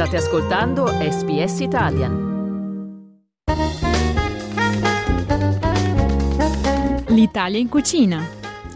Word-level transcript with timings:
State 0.00 0.16
ascoltando 0.16 0.86
SBS 0.86 1.60
Italian. 1.60 3.44
L'Italia 7.08 7.58
in 7.58 7.68
cucina. 7.68 8.26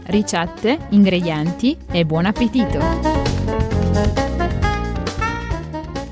Ricette, 0.03 0.77
ingredienti 0.89 1.75
e 1.89 2.05
buon 2.05 2.25
appetito! 2.25 4.34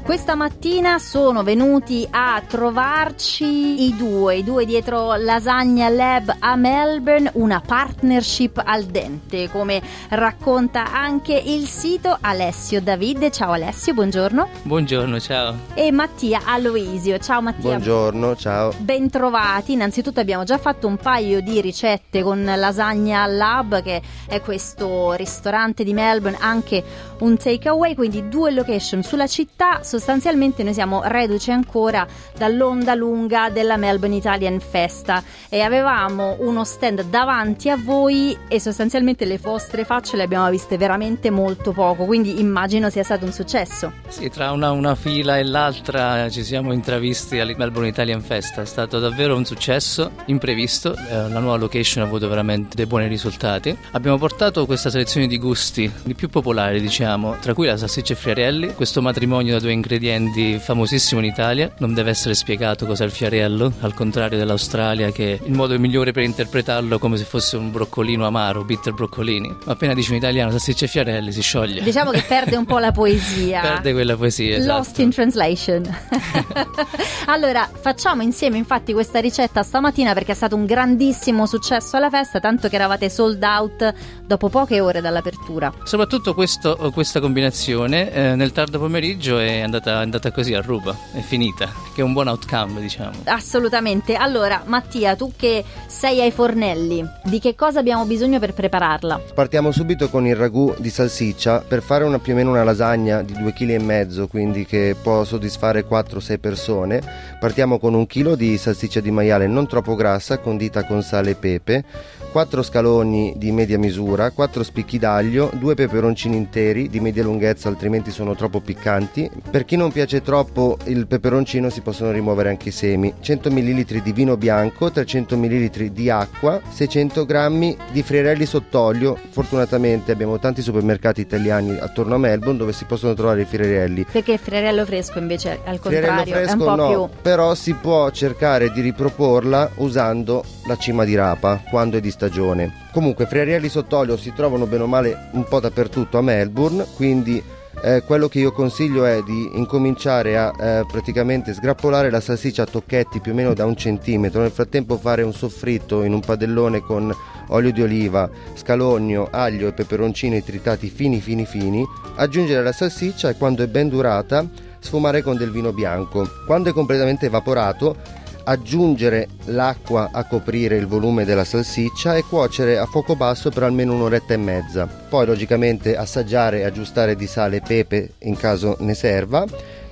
Questa 0.04 0.36
mattina 0.36 1.00
sono 1.00 1.44
venuti 1.44 2.06
a 2.12 2.44
trovarci 2.46 3.86
i 3.86 3.96
due, 3.96 4.36
i 4.36 4.44
due 4.44 4.66
dietro 4.66 5.16
Lasagna 5.16 5.88
Lab 5.88 6.36
a 6.40 6.58
Melbourne, 6.58 7.32
una 7.36 7.62
partnership 7.66 8.62
al 8.64 8.84
dente, 8.84 9.50
come 9.50 9.82
racconta 10.10 10.92
anche 10.92 11.34
il 11.34 11.68
sito 11.68 12.18
Alessio 12.20 12.82
Davide. 12.82 13.32
Ciao 13.32 13.54
Alessio, 13.54 13.94
buongiorno. 13.94 14.50
Buongiorno, 14.64 15.22
ciao. 15.22 15.56
E 15.74 15.90
Mattia 15.94 16.42
Aloisio. 16.44 17.18
Ciao 17.20 17.42
Mattia. 17.42 17.62
Buongiorno, 17.62 18.36
ciao. 18.36 18.74
Bentrovati. 18.80 19.72
Innanzitutto 19.72 20.20
abbiamo 20.20 20.44
già 20.44 20.58
fatto 20.58 20.86
un 20.86 20.98
paio 20.98 21.40
di 21.40 21.62
ricette 21.62 22.22
con 22.24 22.44
Lasagna 22.44 23.26
Lab, 23.26 23.82
che 23.82 24.02
è 24.28 24.42
questo 24.42 25.14
ristorante 25.14 25.86
di 25.86 25.94
Melbourne, 25.94 26.38
anche 26.42 26.84
un 27.24 27.38
takeaway, 27.38 27.96
quindi 27.96 28.28
due 28.28 28.52
location 28.52 29.02
sulla 29.02 29.28
città 29.28 29.82
sostanzialmente 29.82 30.62
noi 30.62 30.74
siamo 30.74 31.02
reduci 31.06 31.52
ancora 31.52 32.06
dall'onda 32.38 32.94
lunga 32.96 33.50
della 33.50 33.78
Melbourne 33.78 34.18
Italian 34.18 34.60
Festa 34.60 35.24
e 35.50 35.62
avevamo 35.62 36.36
uno 36.40 36.66
stand 36.66 37.04
davanti 37.06 37.70
a 37.70 37.78
voi 37.78 38.38
e 38.48 38.60
sostanzialmente 38.60 39.24
le 39.26 39.38
vostre 39.38 39.86
facce 39.86 40.18
le 40.18 40.24
abbiamo 40.24 40.50
viste 40.50 40.78
veramente 40.78 41.30
molto 41.30 41.72
poco, 41.72 42.04
quindi 42.04 42.40
immagino 42.40 42.90
sia 42.90 43.04
stato 43.04 43.26
un 43.26 43.32
successo. 43.32 43.94
Sì, 44.10 44.30
tra 44.30 44.52
una, 44.52 44.72
una 44.72 44.96
fila 44.96 45.38
e 45.38 45.44
l'altra 45.44 46.30
ci 46.30 46.44
siamo 46.44 46.74
intravisti 46.74 47.40
alla 47.40 47.54
Melbourne 47.56 47.88
Italian 47.88 48.22
Festa, 48.22 48.62
è 48.62 48.66
stato 48.66 49.00
davvero 49.00 49.36
un 49.36 49.46
successo 49.46 50.12
imprevisto, 50.26 50.94
eh, 50.94 51.30
la 51.30 51.40
nuova 51.40 51.56
location 51.56 52.04
ha 52.04 52.08
avuto 52.08 52.28
veramente 52.28 52.76
dei 52.76 52.86
buoni 52.86 53.08
risultati. 53.08 53.76
Abbiamo 53.92 54.18
portato 54.18 54.66
questa 54.66 54.90
selezione 54.90 55.28
di 55.28 55.38
gusti, 55.38 55.90
i 56.06 56.14
più 56.16 56.28
popolari 56.30 56.82
diciamo, 56.82 57.13
tra 57.40 57.54
cui 57.54 57.68
la 57.68 57.78
salsiccia 57.78 58.14
e 58.14 58.16
friarelli, 58.16 58.74
questo 58.74 59.02
matrimonio 59.02 59.54
da 59.54 59.60
due 59.60 59.72
ingredienti 59.72 60.58
famosissimo 60.60 61.20
in 61.20 61.28
Italia, 61.28 61.72
non 61.80 61.94
deve 61.94 62.10
essere 62.10 62.34
spiegato 62.34 62.86
cos'è 62.86 63.06
il 63.06 63.12
fiarello, 63.12 63.74
al 63.82 63.94
contrario 63.94 64.38
dell'Australia 64.38 65.12
che 65.12 65.40
il 65.44 65.54
modo 65.54 65.78
migliore 65.78 66.12
per 66.12 66.24
interpretarlo 66.24 66.96
è 66.96 67.00
come 67.00 67.18
se 67.18 67.24
fosse 67.24 67.58
un 67.58 67.72
broccolino 67.72 68.26
amaro, 68.26 68.64
bitter 68.64 68.94
broccolini. 68.94 69.56
Ma 69.66 69.74
appena 69.74 69.94
dici 69.94 70.12
un 70.12 70.18
italiano 70.18 70.52
salsiccia 70.52 70.86
e 70.86 70.88
fiarelli 70.88 71.32
si 71.32 71.42
scioglie. 71.42 71.82
Diciamo 71.82 72.12
che 72.12 72.24
perde 72.28 72.56
un 72.56 72.66
po' 72.66 72.80
la 72.80 72.92
poesia. 72.92 73.62
perde 73.62 73.94
quella 73.94 74.16
poesia, 74.16 74.58
esatto. 74.58 74.78
Lost 74.78 75.00
in 75.00 75.10
translation. 75.10 75.84
allora, 77.28 77.70
facciamo 77.74 78.22
insieme 78.22 78.58
infatti 78.58 78.94
questa 78.94 79.20
ricetta 79.20 79.64
stamattina 79.64 80.14
perché 80.14 80.32
è 80.32 80.36
stato 80.36 80.56
un 80.56 80.66
grandissimo 80.66 81.46
successo 81.46 81.98
alla 81.98 82.10
festa, 82.10 82.40
tanto 82.40 82.70
che 82.70 82.76
eravate 82.76 83.10
sold 83.10 83.44
out 83.44 83.94
dopo 84.26 84.50
poche 84.50 84.80
ore 84.80 85.02
dall'apertura. 85.02 85.72
Soprattutto 85.84 86.34
questo, 86.34 86.92
questa 86.94 87.20
combinazione 87.20 88.12
eh, 88.12 88.36
nel 88.36 88.54
tardo 88.54 88.80
pomeriggio 88.80 89.40
è 89.40 89.60
andata 89.60 89.72
andata, 89.84 89.92
è 89.92 90.04
andata 90.04 90.32
così 90.32 90.54
a 90.54 90.62
ruba, 90.62 90.96
è 91.14 91.20
finita, 91.20 91.70
che 91.94 92.02
è 92.02 92.04
un 92.04 92.14
buon 92.14 92.28
outcome 92.28 92.80
diciamo. 92.80 93.12
Assolutamente, 93.26 94.16
allora 94.16 94.64
Mattia 94.66 95.16
tu 95.16 95.34
che 95.36 95.64
sei 95.88 96.22
ai 96.22 96.32
fornelli, 96.32 97.06
di 97.24 97.40
che 97.40 97.56
cosa 97.56 97.80
abbiamo 97.80 98.06
bisogno 98.06 98.40
per 98.40 98.54
prepararla? 98.54 99.22
Partiamo 99.34 99.72
subito 99.72 100.10
con 100.10 100.26
il 100.26 100.36
ragù 100.36 100.74
di 100.78 100.90
salsiccia, 100.90 101.64
per 101.68 101.82
fare 101.82 102.04
una, 102.04 102.20
più 102.20 102.34
o 102.34 102.36
meno 102.36 102.52
una 102.52 102.64
lasagna 102.64 103.22
di 103.22 103.34
2,5 103.34 104.08
kg, 104.08 104.28
quindi 104.28 104.66
che 104.66 104.96
può 105.02 105.24
soddisfare 105.24 105.86
4-6 105.88 106.40
persone, 106.40 107.02
partiamo 107.40 107.80
con 107.80 107.94
un 107.94 108.08
chilo 108.08 108.36
di 108.36 108.58
salsiccia 108.58 109.00
di 109.00 109.12
maiale 109.12 109.48
non 109.48 109.68
troppo 109.68 109.96
grassa, 109.96 110.38
condita 110.38 110.86
con 110.86 111.02
sale 111.02 111.32
e 111.32 111.36
pepe, 111.36 111.84
4 112.32 112.64
scaloni 112.64 113.34
di 113.38 113.52
media 113.52 113.78
misura, 113.78 114.32
4 114.32 114.64
spicchi 114.64 114.98
d'aglio, 114.98 115.52
2 115.54 115.76
peperoncini 115.76 116.36
interi 116.36 116.83
di 116.90 117.00
media 117.00 117.24
lunghezza 117.24 117.70
altrimenti 117.70 118.12
sono 118.12 118.36
troppo 118.36 118.60
piccanti. 118.60 119.30
Per 119.50 119.66
chi 119.66 119.76
non 119.76 119.92
piace 119.92 120.22
troppo 120.22 120.78
il 120.86 121.08
peperoncino 121.08 121.70
si 121.70 121.82
possono 121.82 122.12
rimuovere 122.12 122.50
anche 122.50 122.70
i 122.70 122.72
semi. 122.72 123.14
100 123.20 123.52
ml 123.52 124.02
di 124.02 124.12
vino 124.12 124.38
bianco, 124.38 124.92
300 124.92 125.38
ml 125.38 125.90
di 125.90 126.10
acqua, 126.10 126.62
600 126.68 127.26
g 127.26 127.78
di 127.92 128.04
friarelli 128.04 128.46
sott'olio. 128.46 129.18
Fortunatamente 129.30 130.12
abbiamo 130.12 130.40
tanti 130.40 130.62
supermercati 130.62 131.22
italiani 131.22 131.78
attorno 131.78 132.16
a 132.16 132.18
Melbourne 132.18 132.58
dove 132.58 132.74
si 132.74 132.86
possono 132.86 133.14
trovare 133.14 133.42
i 133.42 133.46
friarelli. 133.46 134.06
Perché 134.12 134.34
il 134.34 134.40
friarello 134.40 134.86
fresco 134.86 135.20
invece 135.20 135.60
al 135.64 135.80
contrario 135.80 136.34
fresco, 136.34 136.50
è 136.50 136.54
un 136.54 136.58
po' 136.58 136.76
no, 136.76 136.88
più... 136.88 137.22
però 137.22 137.56
si 137.56 137.74
può 137.74 138.10
cercare 138.12 138.72
di 138.72 138.82
riproporla 138.82 139.72
usando 139.76 140.44
la 140.66 140.78
cima 140.78 141.04
di 141.04 141.16
rapa 141.16 141.62
quando 141.70 141.98
è 141.98 142.00
di 142.00 142.12
stagione. 142.12 142.83
Comunque, 142.94 143.26
friarielli 143.26 143.70
sott'olio 143.70 144.16
si 144.18 144.34
trovano 144.36 144.68
bene 144.68 144.84
o 144.84 144.88
male 144.88 145.30
un 145.32 145.46
po' 145.46 145.60
dappertutto 145.60 146.20
a 146.20 146.22
Melbourne, 146.22 146.86
quindi 146.96 147.42
eh, 147.82 148.04
quello 148.06 148.28
che 148.28 148.38
io 148.38 148.52
consiglio 148.52 149.04
è 149.04 149.24
di 149.24 149.50
incominciare 149.56 150.38
a 150.38 150.54
eh, 150.56 150.86
praticamente 150.86 151.56
sgrappolare 151.56 152.12
la 152.12 152.20
salsiccia 152.20 152.62
a 152.62 152.68
tocchetti 152.68 153.20
più 153.20 153.32
o 153.32 153.36
meno 153.36 153.56
da 153.56 153.66
un 153.66 153.76
centimetro, 153.76 154.42
nel 154.42 154.52
frattempo 154.52 155.00
fare 155.00 155.24
un 155.24 155.34
soffritto 155.34 156.04
in 156.04 156.14
un 156.14 156.20
padellone 156.20 156.82
con 156.82 157.12
olio 157.48 157.72
di 157.72 157.82
oliva, 157.82 158.30
scalogno, 158.54 159.28
aglio 159.32 159.70
e 159.70 159.74
peperoncini 159.74 160.44
tritati 160.44 160.88
fini 160.88 161.20
fini 161.20 161.48
fini, 161.48 161.84
aggiungere 162.18 162.62
la 162.62 162.72
salsiccia 162.72 163.30
e 163.30 163.38
quando 163.38 163.64
è 163.64 163.68
ben 163.68 163.90
durata 163.90 164.48
sfumare 164.78 165.24
con 165.24 165.36
del 165.36 165.50
vino 165.50 165.74
bianco. 165.74 166.30
Quando 166.46 166.70
è 166.70 166.74
completamente 166.74 167.26
evaporato 167.26 168.22
aggiungere 168.44 169.28
l'acqua 169.46 170.10
a 170.12 170.26
coprire 170.26 170.78
il 170.78 170.88
volume 170.88 171.26
della 171.26 171.44
salsiccia 171.44 172.16
e 172.16 172.24
cuocere 172.24 172.78
a 172.78 172.86
fuoco 172.86 173.16
basso 173.16 173.50
per 173.50 173.64
almeno 173.64 173.94
un'oretta 173.94 174.34
e 174.34 174.38
mezza. 174.38 174.86
Poi 174.86 175.26
logicamente 175.26 175.96
assaggiare 175.96 176.60
e 176.60 176.64
aggiustare 176.64 177.16
di 177.16 177.28
sale 177.28 177.58
e 177.58 177.62
pepe 177.62 178.14
in 178.20 178.36
caso 178.36 178.78
ne 178.80 178.94
serva 178.94 179.46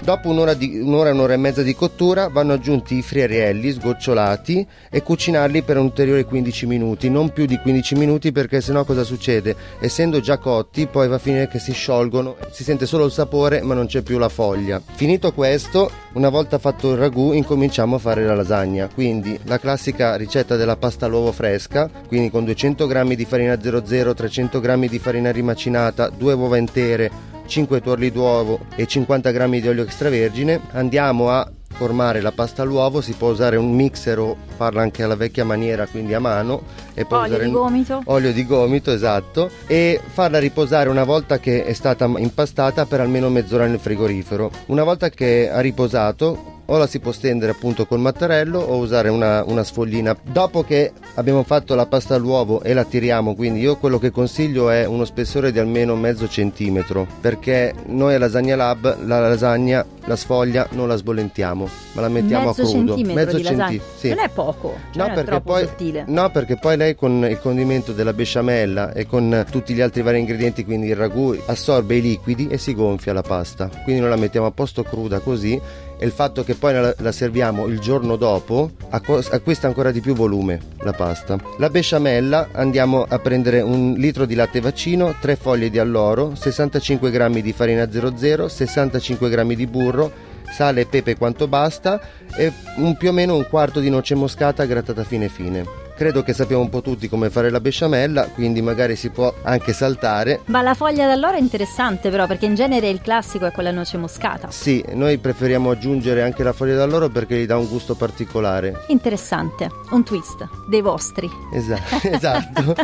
Dopo 0.04 0.30
un'ora, 0.30 0.56
di, 0.56 0.80
un'ora 0.80 1.12
un'ora 1.12 1.34
e 1.34 1.38
mezza 1.38 1.62
di 1.62 1.76
cottura 1.76 2.28
vanno 2.28 2.54
aggiunti 2.54 2.96
i 2.96 3.02
friarielli 3.04 3.72
sgocciolati 3.72 4.66
e 4.90 5.04
cucinarli 5.04 5.62
per 5.62 5.78
un 5.78 5.86
ulteriore 5.86 6.26
15 6.26 6.66
minuti, 6.66 7.08
non 7.08 7.32
più 7.32 7.46
di 7.46 7.60
15 7.60 7.94
minuti 7.96 8.32
perché 8.32 8.62
sennò 8.62 8.84
cosa 8.84 9.04
succede? 9.04 9.56
Essendo 9.80 10.20
già 10.20 10.40
cotti 10.40 10.88
poi 10.88 11.08
va 11.08 11.16
a 11.16 11.20
finire 11.20 11.48
che 11.48 11.60
si 11.60 11.72
sciolgono, 11.72 12.36
si 12.50 12.64
sente 12.64 12.88
solo 12.88 13.06
il 13.06 13.12
sapore 13.12 13.62
ma 13.62 13.76
non 13.76 13.86
c'è 13.86 14.02
più 14.02 14.18
la 14.18 14.28
foglia. 14.30 14.82
Finito 14.96 15.34
questo, 15.34 15.92
una 16.14 16.30
volta 16.30 16.58
fatto 16.58 16.94
il 16.94 16.98
ragù 16.98 17.34
incominciamo 17.34 17.98
a 17.98 18.00
fare 18.00 18.26
la 18.26 18.34
lasagna, 18.34 18.90
quindi 18.92 19.40
la 19.44 19.60
classica 19.60 20.16
ricetta 20.16 20.56
della 20.56 20.78
pasta 20.78 21.06
all'uovo 21.06 21.32
fresca, 21.32 21.88
quindi 22.08 22.32
con 22.32 22.44
200 22.44 22.88
g 22.88 23.14
di 23.14 23.26
farina 23.26 23.56
00, 23.62 24.16
300 24.16 24.60
g 24.60 24.90
di 24.90 24.98
farina 24.98 25.32
rimacinata, 25.32 26.10
2 26.10 26.34
uova 26.34 26.58
intere, 26.58 27.30
5 27.46 27.82
tuorli 27.82 28.12
d'uovo 28.12 28.60
e 28.76 28.86
50 28.86 29.32
g 29.32 29.60
di 29.60 29.68
olio 29.68 29.84
extravergine. 29.84 30.60
Andiamo 30.72 31.30
a 31.30 31.50
formare 31.82 32.22
la 32.22 32.32
pasta 32.32 32.62
all'uovo, 32.62 33.02
si 33.02 33.14
può 33.14 33.32
usare 33.32 33.56
un 33.56 33.74
mixer 33.74 34.20
o 34.20 34.36
farla 34.56 34.82
anche 34.82 35.04
alla 35.04 35.16
vecchia 35.16 35.44
maniera, 35.44 35.88
quindi 35.88 36.14
a 36.14 36.20
mano. 36.20 36.62
E 36.94 37.06
poi 37.06 37.32
olio 37.32 37.44
di 37.44 37.52
gomito. 37.52 38.02
Olio 38.06 38.34
di 38.34 38.46
gomito, 38.46 38.92
esatto. 38.92 39.50
E 39.66 40.00
farla 40.06 40.38
riposare 40.38 40.90
una 40.90 41.04
volta 41.04 41.40
che 41.40 41.64
è 41.64 41.74
stata 41.74 42.06
impastata 42.18 42.86
per 42.86 43.00
almeno 43.00 43.30
mezz'ora 43.30 43.66
nel 43.66 43.80
frigorifero. 43.80 44.52
Una 44.68 44.84
volta 44.84 45.10
che 45.10 45.50
ha 45.50 45.60
riposato, 45.60 46.51
o 46.66 46.78
la 46.78 46.88
si 46.88 47.00
può 47.00 47.12
stendere 47.12 47.52
appunto 47.52 47.86
col 47.86 48.00
mattarello 48.00 48.60
o 48.60 48.78
usare 48.78 49.10
una, 49.10 49.44
una 49.46 49.64
sfoglina. 49.64 50.16
Dopo 50.22 50.64
che 50.64 50.92
abbiamo 51.16 51.44
fatto 51.44 51.76
la 51.76 51.86
pasta 51.86 52.16
all'uovo 52.16 52.62
e 52.62 52.74
la 52.74 52.84
tiriamo, 52.84 53.36
quindi 53.36 53.60
io 53.60 53.78
quello 53.78 54.00
che 54.00 54.12
consiglio 54.12 54.70
è 54.70 54.86
uno 54.86 55.06
spessore 55.06 55.52
di 55.52 55.60
almeno 55.60 55.96
mezzo 55.96 56.28
centimetro, 56.28 57.08
perché 57.20 57.74
noi 57.88 58.16
a 58.16 58.20
Lasagna 58.20 58.56
Lab 58.56 59.06
la 59.06 59.20
lasagna, 59.20 59.86
la 60.06 60.16
sfoglia 60.16 60.68
non 60.72 60.88
la 60.88 60.96
sbollentiamo, 60.96 61.70
ma 61.94 62.02
la 62.02 62.10
mettiamo 62.10 62.48
mezzo 62.48 62.62
a 62.62 62.66
crudo. 62.66 62.96
Mezzo 62.98 63.42
centimetro. 63.42 63.88
Sì. 63.98 64.10
Non 64.10 64.20
è 64.20 64.30
poco, 64.30 64.76
cioè 64.92 65.08
no, 65.08 65.14
perché 65.14 65.42
poi, 65.42 65.66
sottile. 65.66 66.04
no, 66.08 66.30
perché 66.32 66.58
poi 66.58 66.78
lei 66.78 66.96
con 66.96 67.26
il 67.30 67.40
condimento 67.40 67.92
della 67.92 68.14
besciamella 68.14 68.94
e 68.94 69.06
con 69.06 69.46
tutti 69.50 69.74
gli 69.74 69.82
altri 69.82 70.02
vari 70.02 70.20
ingredienti, 70.20 70.64
quindi 70.64 70.88
il 70.88 70.96
ragù, 70.96 71.38
assorbe 71.46 71.96
i 71.96 72.02
liquidi 72.02 72.48
e 72.48 72.58
si 72.58 72.74
gonfia 72.74 73.14
la 73.14 73.22
pasta. 73.22 73.70
Quindi 73.84 74.02
noi 74.02 74.10
la 74.10 74.16
mettiamo 74.16 74.48
a 74.48 74.52
posto 74.52 74.84
cruda 74.84 75.20
così 75.20 75.60
e 76.02 76.06
il 76.08 76.12
fatto 76.12 76.44
che 76.44 76.56
poi 76.56 76.74
la, 76.74 76.96
la 76.98 77.12
serviamo 77.12 77.68
il 77.68 77.80
giorno 77.80 78.16
dopo 78.16 78.72
acquista 78.90 79.68
ancora 79.68 79.92
di 79.92 80.02
più 80.02 80.16
volume 80.16 80.60
la 80.80 80.94
pasta. 80.94 81.38
La 81.60 81.70
besciamella 81.70 82.50
andiamo 82.54 83.06
a 83.08 83.20
prendere 83.20 83.62
un 83.62 83.94
litro 83.96 84.26
di 84.26 84.34
latte 84.34 84.60
vaccino, 84.62 85.16
3 85.22 85.36
foglie 85.36 85.70
di 85.70 85.78
alloro, 85.78 86.34
65 86.34 87.12
g 87.12 87.42
di 87.42 87.54
farina 87.54 87.88
00, 87.88 88.48
65 88.48 89.30
g 89.30 89.54
di 89.54 89.68
burro, 89.68 90.12
sale 90.52 90.82
e 90.82 90.86
pepe 90.88 91.16
quanto 91.16 91.48
basta 91.48 92.02
e 92.36 92.52
un, 92.78 92.98
più 92.98 93.10
o 93.10 93.14
meno 93.14 93.36
un 93.36 93.46
quarto 93.48 93.80
di 93.80 93.92
noce 93.92 94.16
moscata 94.16 94.66
grattata 94.66 95.04
fine 95.04 95.30
fine 95.30 95.81
credo 96.02 96.24
che 96.24 96.34
sappiamo 96.34 96.64
un 96.64 96.70
po' 96.70 96.82
tutti 96.82 97.08
come 97.08 97.30
fare 97.30 97.52
la 97.52 97.60
besciamella, 97.60 98.24
quindi 98.30 98.60
magari 98.64 98.96
si 98.96 99.12
può 99.12 99.32
anche 99.44 99.72
saltare. 99.72 100.40
Ma 100.46 100.64
la 100.64 100.74
foglia 100.74 101.06
d'alloro 101.06 101.38
è 101.38 101.40
interessante 101.40 102.10
però 102.10 102.26
perché 102.26 102.48
in 102.48 102.56
genere 102.56 102.90
il 102.90 103.02
classico 103.02 103.46
è 103.46 103.52
con 103.52 103.64
la 103.64 103.70
noce 103.70 103.98
moscata. 103.98 104.50
Sì, 104.50 104.84
noi 104.94 105.20
preferiamo 105.20 105.70
aggiungere 105.70 106.24
anche 106.24 106.42
la 106.42 106.54
foglia 106.54 106.74
d'alloro 106.74 107.10
perché 107.10 107.38
gli 107.38 107.46
dà 107.46 107.56
un 107.56 107.68
gusto 107.68 107.94
particolare. 107.94 108.86
Interessante, 108.88 109.70
un 109.92 110.04
twist 110.04 110.50
dei 110.68 110.82
vostri. 110.82 111.30
Esatto, 111.54 112.00
esatto. 112.10 112.76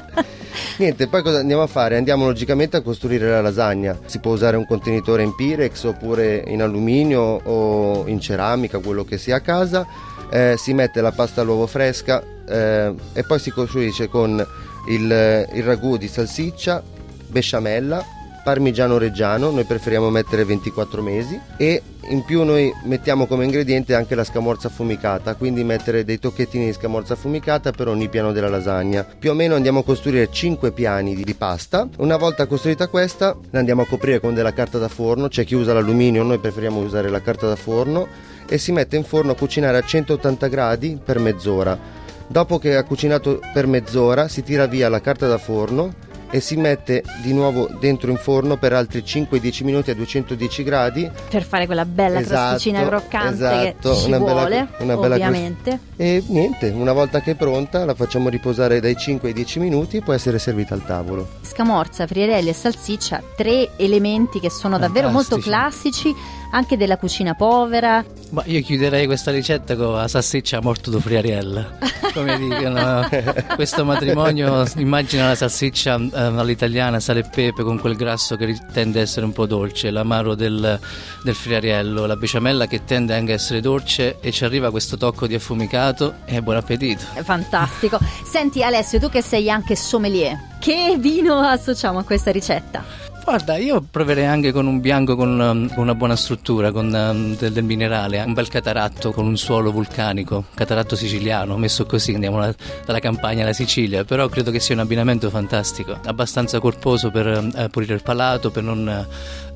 Niente, 0.77 1.07
poi 1.07 1.23
cosa 1.23 1.39
andiamo 1.39 1.63
a 1.63 1.67
fare? 1.67 1.97
Andiamo 1.97 2.25
logicamente 2.25 2.77
a 2.77 2.81
costruire 2.81 3.31
la 3.31 3.41
lasagna. 3.41 3.97
Si 4.05 4.19
può 4.19 4.33
usare 4.33 4.57
un 4.57 4.67
contenitore 4.67 5.23
in 5.23 5.33
Pirex 5.33 5.85
oppure 5.85 6.43
in 6.45 6.61
alluminio 6.61 7.41
o 7.43 8.05
in 8.05 8.19
ceramica, 8.19 8.77
quello 8.77 9.03
che 9.03 9.17
sia 9.17 9.37
a 9.37 9.41
casa. 9.41 9.87
Eh, 10.29 10.53
si 10.55 10.75
mette 10.75 11.01
la 11.01 11.11
pasta 11.11 11.41
all'uovo 11.41 11.65
fresca 11.65 12.35
eh, 12.47 12.93
e 13.13 13.23
poi 13.23 13.39
si 13.39 13.51
costruisce 13.51 14.07
con 14.07 14.45
il, 14.87 15.47
il 15.53 15.63
ragù 15.63 15.97
di 15.97 16.07
salsiccia, 16.07 16.81
besciamella, 17.27 18.03
parmigiano 18.47 18.97
reggiano, 18.97 19.49
noi 19.49 19.65
preferiamo 19.65 20.09
mettere 20.09 20.45
24 20.45 21.01
mesi 21.01 21.37
e 21.57 21.81
in 22.09 22.23
più 22.23 22.43
noi 22.43 22.71
mettiamo 22.83 23.25
come 23.25 23.43
ingrediente 23.43 23.93
anche 23.93 24.15
la 24.15 24.23
scamorza 24.23 24.69
affumicata, 24.69 25.35
quindi 25.35 25.65
mettere 25.65 26.05
dei 26.05 26.17
tocchettini 26.17 26.67
di 26.67 26.71
scamorza 26.71 27.11
affumicata 27.11 27.71
per 27.71 27.89
ogni 27.89 28.07
piano 28.07 28.31
della 28.31 28.47
lasagna. 28.47 29.03
Più 29.03 29.31
o 29.31 29.33
meno 29.33 29.55
andiamo 29.55 29.79
a 29.79 29.83
costruire 29.83 30.31
5 30.31 30.71
piani 30.71 31.13
di 31.13 31.33
pasta. 31.33 31.89
Una 31.97 32.15
volta 32.15 32.45
costruita 32.45 32.87
questa, 32.87 33.35
la 33.49 33.59
andiamo 33.59 33.81
a 33.81 33.85
coprire 33.85 34.21
con 34.21 34.33
della 34.33 34.53
carta 34.53 34.77
da 34.77 34.87
forno, 34.87 35.27
c'è 35.27 35.43
chi 35.43 35.55
usa 35.55 35.73
l'alluminio, 35.73 36.23
noi 36.23 36.37
preferiamo 36.37 36.79
usare 36.79 37.09
la 37.09 37.21
carta 37.21 37.47
da 37.47 37.57
forno 37.57 38.07
e 38.47 38.57
si 38.57 38.71
mette 38.71 38.95
in 38.95 39.03
forno 39.03 39.33
a 39.33 39.35
cucinare 39.35 39.75
a 39.75 39.83
180 39.83 40.47
gradi 40.47 40.97
per 41.03 41.19
mezz'ora. 41.19 42.05
Dopo 42.27 42.59
che 42.59 42.75
ha 42.75 42.83
cucinato 42.83 43.39
per 43.53 43.67
mezz'ora 43.67 44.27
si 44.27 44.43
tira 44.43 44.65
via 44.65 44.89
la 44.89 44.99
carta 44.99 45.27
da 45.27 45.37
forno 45.37 45.93
e 46.29 46.41
si 46.41 46.57
mette 46.57 47.03
di 47.21 47.33
nuovo 47.33 47.69
dentro 47.79 48.11
in 48.11 48.17
forno 48.17 48.57
per 48.57 48.73
altri 48.73 49.01
5-10 49.01 49.63
minuti 49.63 49.91
a 49.91 49.95
210 49.95 50.63
gradi. 50.63 51.09
Per 51.29 51.43
fare 51.43 51.65
quella 51.65 51.85
bella 51.85 52.19
esatto, 52.19 52.49
crosticina 52.49 52.85
croccante 52.85 53.33
esatto, 53.33 53.91
che 53.91 53.97
ci 53.97 54.07
una 54.07 54.17
vuole 54.17 54.49
bella, 54.49 54.67
una 54.79 54.97
bella 54.97 55.15
ovviamente. 55.15 55.69
Cros- 55.69 55.81
e 55.95 56.23
niente 56.27 56.69
una 56.69 56.93
volta 56.93 57.21
che 57.21 57.31
è 57.31 57.35
pronta 57.35 57.85
la 57.85 57.95
facciamo 57.95 58.27
riposare 58.29 58.79
dai 58.79 58.97
5 58.97 59.29
ai 59.29 59.33
10 59.33 59.59
minuti 59.59 59.97
e 59.97 60.01
può 60.01 60.13
essere 60.13 60.37
servita 60.37 60.73
al 60.73 60.85
tavolo. 60.85 61.29
Scamorza, 61.41 62.05
friarelli 62.05 62.49
e 62.49 62.53
salsiccia 62.53 63.21
tre 63.35 63.69
elementi 63.77 64.39
che 64.39 64.49
sono 64.49 64.77
davvero 64.77 65.09
molto 65.09 65.37
classici 65.37 66.13
anche 66.57 66.75
della 66.77 66.97
cucina 66.97 67.33
povera. 67.33 68.03
Ma 68.31 68.43
io 68.45 68.61
chiuderei 68.61 69.05
questa 69.05 69.31
ricetta 69.31 69.75
con 69.75 69.93
la 69.93 70.07
salsiccia 70.07 70.61
morto 70.61 70.91
di 70.91 70.99
friariella 70.99 71.97
come 72.17 72.37
dicono 72.37 73.07
questo 73.55 73.85
matrimonio 73.85 74.65
immagina 74.77 75.27
la 75.27 75.35
salsiccia 75.35 75.95
eh, 75.97 76.09
all'italiana 76.13 76.99
sale 76.99 77.19
e 77.19 77.29
pepe 77.29 77.63
con 77.63 77.79
quel 77.79 77.95
grasso 77.95 78.35
che 78.35 78.57
tende 78.73 78.99
a 78.99 79.01
essere 79.03 79.25
un 79.25 79.33
po' 79.33 79.45
dolce 79.45 79.91
l'amaro 79.91 80.33
del, 80.33 80.79
del 81.23 81.35
friariello 81.35 82.05
la 82.05 82.15
besciamella 82.15 82.65
che 82.65 82.83
tende 82.85 83.13
anche 83.13 83.33
a 83.33 83.35
essere 83.35 83.61
dolce 83.61 84.17
e 84.19 84.31
ci 84.31 84.43
arriva 84.45 84.71
questo 84.71 84.97
tocco 84.97 85.27
di 85.27 85.35
affumicato 85.35 86.15
e 86.25 86.41
buon 86.41 86.57
appetito. 86.57 87.03
È 87.13 87.21
fantastico. 87.21 87.99
Senti 88.25 88.63
Alessio 88.63 88.99
tu 88.99 89.09
che 89.09 89.21
sei 89.21 89.49
anche 89.49 89.75
sommelier 89.75 90.55
che 90.59 90.95
vino 90.97 91.37
associamo 91.37 91.99
a 91.99 92.03
questa 92.03 92.31
ricetta? 92.31 93.06
Guarda, 93.27 93.57
io 93.57 93.81
proverei 93.81 94.23
anche 94.23 94.53
con 94.53 94.67
un 94.67 94.79
bianco 94.79 95.17
con 95.17 95.27
una, 95.27 95.47
con 95.49 95.83
una 95.83 95.95
buona 95.95 96.15
struttura, 96.15 96.71
con 96.71 96.85
um, 96.85 97.35
del, 97.35 97.51
del, 97.51 97.65
minerale, 97.65 98.21
un 98.21 98.31
bel 98.31 98.47
cataratto 98.47 99.11
con 99.11 99.25
un 99.25 99.35
suolo 99.35 99.69
vulcanico, 99.69 100.45
cataratto 100.53 100.95
siciliano, 100.95 101.57
messo 101.57 101.85
così, 101.85 102.13
andiamo 102.13 102.39
la, 102.39 102.55
dalla 102.85 102.99
campagna 102.99 103.43
alla 103.43 103.51
Sicilia, 103.51 104.05
però 104.05 104.29
credo 104.29 104.49
che 104.49 104.61
sia 104.61 104.75
un 104.75 104.79
abbinamento 104.79 105.29
fantastico, 105.29 105.99
abbastanza 106.05 106.61
corposo 106.61 107.11
per 107.11 107.27
uh, 107.27 107.69
pulire 107.69 107.95
il 107.95 108.01
palato, 108.01 108.49
per 108.49 108.63
non 108.63 109.05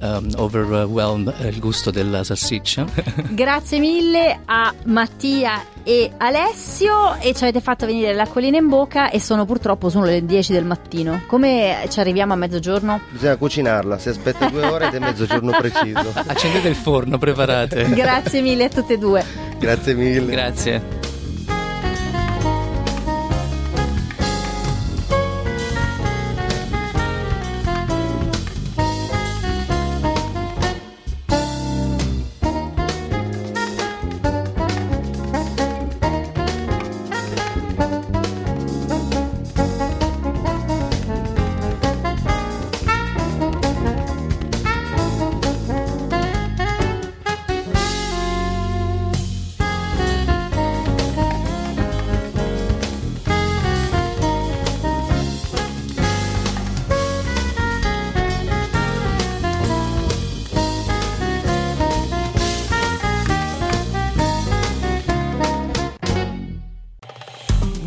uh, 0.02 0.06
um, 0.06 0.30
overwhelm 0.36 1.34
il 1.40 1.60
gusto 1.60 1.92
della 1.92 2.26
salsiccia. 2.26 2.86
Grazie 3.32 3.80
mille 3.80 4.42
a 4.44 4.74
Mattia 4.84 5.71
e 5.84 6.12
Alessio 6.18 7.16
e 7.20 7.34
ci 7.34 7.44
avete 7.44 7.62
fatto 7.62 7.86
venire 7.86 8.14
l'acquolina 8.14 8.58
in 8.58 8.68
bocca 8.68 9.10
e 9.10 9.20
sono 9.20 9.46
purtroppo 9.46 9.90
sono 9.90 10.06
le 10.06 10.26
10 10.26 10.54
del 10.54 10.66
mattino. 10.66 11.22
Come 11.28 11.86
ci 11.90 12.00
arriviamo 12.00 12.34
a 12.34 12.36
mezzogiorno? 12.36 13.02
Bisogna 13.10 13.36
cucinarla, 13.36 13.98
si 13.98 14.10
aspetta 14.10 14.50
due 14.50 14.66
ore 14.66 14.88
ed 14.88 14.94
è 14.94 15.00
mezzogiorno 15.00 15.52
preciso. 15.52 16.12
Accendete 16.14 16.68
il 16.68 16.76
forno, 16.76 17.18
preparate. 17.18 17.90
Grazie 17.90 18.42
mille 18.42 18.66
a 18.66 18.70
tutte 18.70 18.94
e 18.94 18.98
due. 18.98 19.24
Grazie 19.58 19.94
mille. 19.94 20.32
Grazie. 20.32 21.01